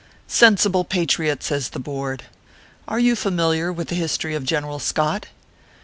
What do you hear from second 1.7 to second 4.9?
Board. "Are you familiar with the history of General